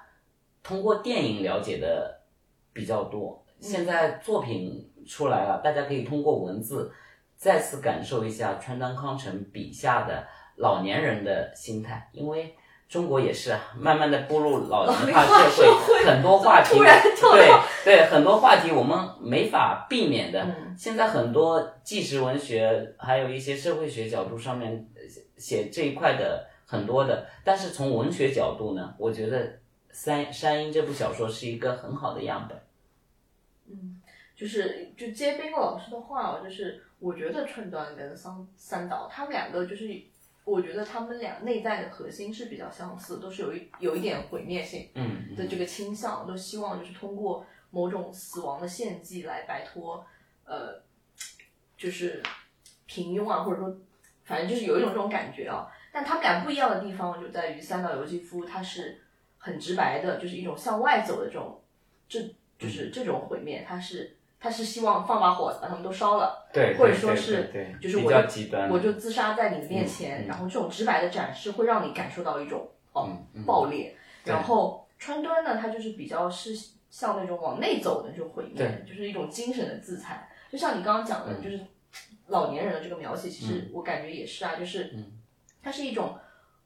[0.64, 2.22] 通过电影了解的
[2.74, 3.46] 比较多。
[3.60, 6.92] 现在作品出来了，大家可以通过文字
[7.36, 12.56] 再次感受一下川端康成笔下的老年人的心态，因为
[12.96, 17.52] 中国也是啊，慢慢的步入老龄化社会，很多话题，突然跳对
[17.84, 20.42] 对，很多话题我们没法避免的。
[20.42, 25.02] 嗯现在很多纪实文学，还有一些社会学角度上面呃
[25.38, 29.60] 写这一块的很多的，但是从文学角度呢，我觉得
[29.92, 32.58] 三山鹰这部小说是一个很好的样本。
[33.68, 34.02] 嗯
[34.36, 39.86] 就是就接冰老师的话哦，就是我觉得春端跟三三岛他们两个就是，
[40.46, 50.06] 我觉得他们俩内在的核心是比较相似，都是有一有一点毁灭性嗯，的这个倾向，都希望就是通过某种死亡的献祭来摆脱
[50.46, 50.82] 呃，
[51.76, 52.22] 就是
[52.86, 53.76] 平庸啊，或者说
[54.24, 55.68] 反正就是有一种这种感觉啊。
[55.92, 59.02] 但他们俩不一样的地方就在于三岛由纪夫他是
[59.40, 61.62] 很直白的，就是一种向外走的这种，
[62.08, 62.22] 这
[62.60, 73.46] 就是这种毁灭，他是他是希望放把火把他们都烧了，对，或者说是对就是我就极端，我就自杀在你的面前，然后这种直白的展示会让你感受到一种哦嗯嗯。
[73.46, 73.96] 爆裂。
[74.24, 76.56] 然后川端呢，他就是比较是
[76.90, 80.28] 像那种往内走的这种毁灭，就是一种精神的自残。
[80.52, 81.44] 就像你刚刚讲的，嗯。
[81.44, 81.60] 就是
[82.28, 85.20] 老年人的这个描写，其实我感觉也是啊，就是嗯。
[85.62, 86.18] 它是一种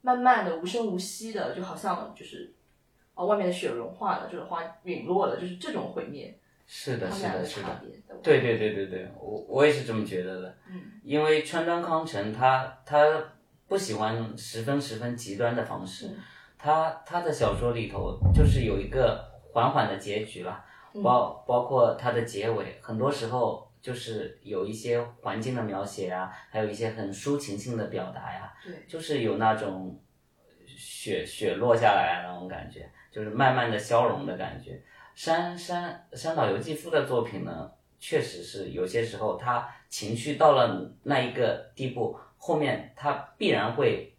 [0.02, 2.54] 慢慢的无声无息的，就好像就是
[3.14, 6.39] 哦外面的雪融化了，就是花陨落了，就是这种毁灭，
[6.72, 7.68] 是的，是的，是的。
[8.22, 10.56] 对对对对对，我我也是这么觉得的。
[10.70, 13.04] 嗯，因为川端康成他他
[13.68, 16.18] 不喜欢十分十分极端的方式，嗯。
[16.60, 20.64] 他他的小说里头就是有一个缓缓的结局啦，
[20.94, 21.02] 嗯。
[21.02, 30.00] 包包括他的结尾，很多时候就是有一些环境的描写啊，还有一些很抒情性的表达呀，对，就是有那种
[30.68, 34.80] 雪雪落下来那种感觉，就是慢慢的消融的感觉。
[35.16, 44.14] 山山山岛由纪夫的作品呢，确实是有些时候他情绪到了那一个地步，后面他必然会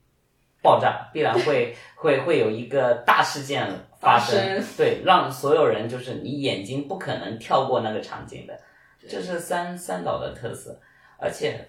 [0.63, 3.67] 爆炸，必然会 会会有一个大事件
[3.99, 8.61] 发生，对，让所有人就是你眼睛不可能跳过那个场景的，
[9.09, 10.79] 这是三三岛的特色，
[11.19, 11.69] 而且，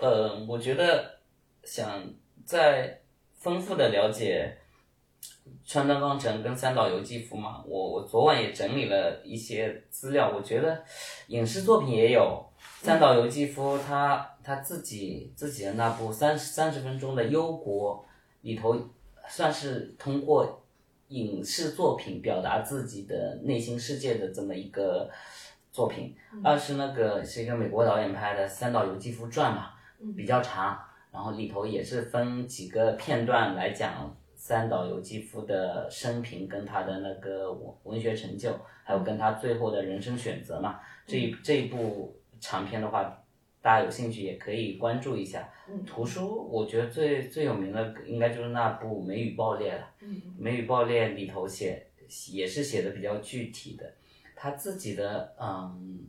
[0.00, 1.18] 呃，我觉得
[1.64, 2.04] 想
[2.44, 3.00] 在
[3.34, 4.58] 丰富的了解
[5.64, 10.82] 川端康成跟三岛由纪夫嘛，我我昨晚也整理了一些资料，我觉得
[11.26, 12.44] 影视作品也有
[12.80, 18.04] 三岛由纪夫他他自己自己的那部三三十分钟的《忧国》
[18.46, 18.76] 里头，
[19.28, 20.64] 算是通过
[21.08, 25.10] 影视作品表达自己的内心世界的这么一个
[25.70, 26.14] 作品。
[26.42, 29.70] 二是那个是一个美国导演拍的《三岛由纪夫传》嘛，
[30.16, 30.78] 比较长，
[31.10, 40.78] 然后里头也是分几个片段来讲三岛由纪夫的生平跟他的那个文文学成就，还有跟他最后的人生选择嘛。
[41.04, 43.02] 这一这一部长篇的话，
[43.60, 45.46] 大家有兴趣也可以关注一下。
[45.68, 49.90] 嗯图书我觉得最最有名的应该就是那部《美雨爆裂》了。
[50.00, 51.86] 嗯《梅雨爆裂》里头写
[52.32, 53.84] 也是写的比较具体的，
[54.34, 56.06] 他自己的嗯，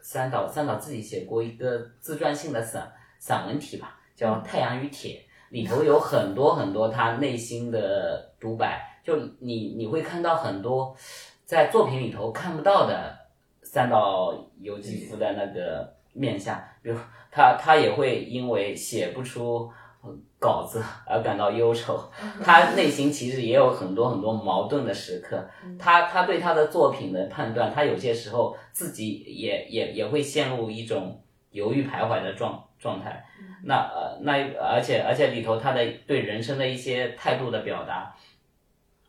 [0.00, 10.96] 三岛三岛自己写过一个自传性的散散文体吧，叫《太阳与铁》，里头有很多很多他内心的独白，就你你会看到很多
[11.44, 13.16] 在作品里头看不到的
[13.62, 16.96] 三岛由纪夫的那个面相，比如
[17.30, 19.70] 他他也会因为写不出
[20.02, 22.10] 呃稿子而感到忧愁，
[22.42, 25.48] 他内心其实也有很多很多矛盾的时刻。
[25.78, 31.20] 他他对他的作品的判断，他有些时候自己也也也会陷入一种
[31.50, 33.24] 犹豫徘徊的状状态。
[33.62, 38.16] 那呃那而且而且里头他的对人生的一些态度的表达，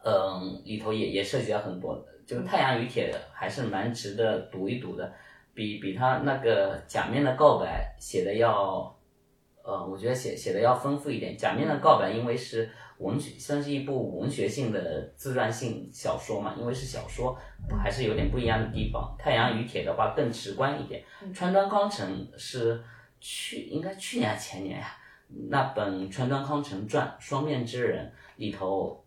[0.03, 5.11] 嗯，里头也也涉及到很多，就是《太阳与铁》还是蛮值得读一读的，
[5.53, 8.93] 比比他那个《假面的告白》写的要，
[9.63, 11.33] 呃，我觉得写写的要丰富一点。
[11.35, 17.37] 《假面的告白》因为是文学，算是一部文学性的自传性小说嘛，因为是小说，
[17.81, 19.15] 还是有点不一样的地方。
[19.21, 21.03] 《太阳与铁》的话更直观一点，
[21.33, 22.83] 川端康成是
[23.21, 24.97] 去应该去年还是前年呀、
[25.49, 29.05] 那本川端康成传《双面之人》里头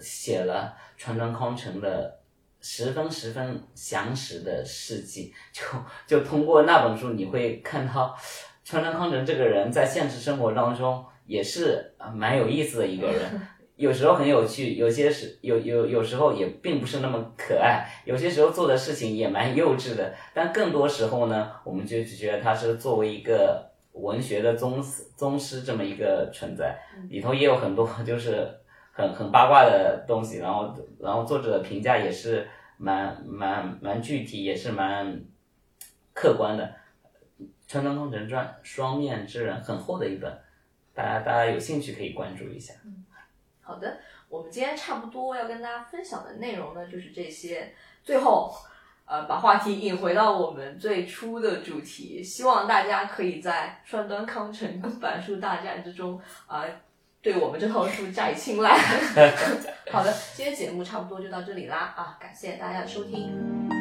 [0.00, 2.18] 写了川端康成的
[2.60, 5.62] 十分十分详实的事迹，就
[6.06, 8.18] 就通过那本书，你会看到
[8.64, 13.40] 川端康成这个人在现实生活当中也是蛮有意思的一个人。
[13.80, 26.78] 有时候很有趣，有些时有有有时候也并不是那么可爱，有些时候做的事情也蛮幼稚的，但更多时候呢，我们就只觉得他是作为一个文学的宗师宗师这么一个存在，
[27.08, 28.46] 里头也有很多就是
[28.92, 35.24] 很 很八卦的东西，然后然后作者的评价也是蛮蛮蛮具体，也是蛮
[36.12, 36.70] 客观的。
[37.66, 40.30] 川端康成传》双面之人很厚的一本，
[40.92, 42.74] 大家大家有兴趣可以关注一下。
[43.70, 43.98] 好的，
[44.28, 47.72] 我们今天差不多要跟大家分享的内容呢，就是这些。
[48.02, 48.52] 最后，
[49.04, 56.64] 呃，把话题引回到我们最初的主题，希望大家可以在川端康成跟板书大战之中，啊、
[57.22, 58.76] 对我们这套书加以青睐。
[59.92, 63.79] 好的，今天节目差不多就到这里啦，啊，感谢大家的收听。